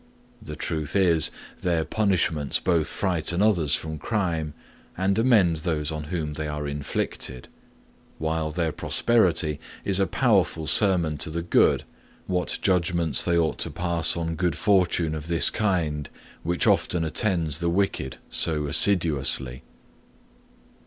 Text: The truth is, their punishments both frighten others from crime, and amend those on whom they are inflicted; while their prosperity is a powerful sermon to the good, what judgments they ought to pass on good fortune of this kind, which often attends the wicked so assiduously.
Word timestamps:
The 0.41 0.55
truth 0.55 0.95
is, 0.95 1.29
their 1.61 1.85
punishments 1.85 2.59
both 2.59 2.87
frighten 2.87 3.39
others 3.43 3.75
from 3.75 3.99
crime, 3.99 4.55
and 4.97 5.15
amend 5.19 5.57
those 5.57 5.91
on 5.91 6.05
whom 6.05 6.33
they 6.33 6.47
are 6.47 6.67
inflicted; 6.67 7.47
while 8.17 8.49
their 8.49 8.71
prosperity 8.71 9.59
is 9.85 9.99
a 9.99 10.07
powerful 10.07 10.65
sermon 10.65 11.19
to 11.19 11.29
the 11.29 11.43
good, 11.43 11.83
what 12.25 12.57
judgments 12.63 13.23
they 13.23 13.37
ought 13.37 13.59
to 13.59 13.69
pass 13.69 14.17
on 14.17 14.33
good 14.33 14.55
fortune 14.55 15.13
of 15.13 15.27
this 15.27 15.51
kind, 15.51 16.09
which 16.41 16.65
often 16.65 17.03
attends 17.05 17.59
the 17.59 17.69
wicked 17.69 18.17
so 18.31 18.65
assiduously. 18.65 19.61